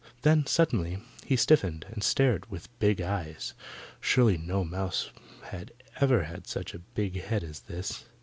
Then 0.23 0.47
suddenly 0.47 0.97
he 1.27 1.35
stiffened 1.35 1.85
and 1.91 2.03
stared 2.03 2.49
with 2.49 2.69
big 2.79 3.01
eyes. 3.01 3.53
Surely 3.99 4.35
no 4.35 4.63
mouse 4.63 5.11
had 5.49 5.73
ever 5.99 6.23
had 6.23 6.47
such 6.47 6.73
a 6.73 6.79
big 6.79 7.21
head 7.21 7.43
as 7.43 7.59
that. 7.59 8.03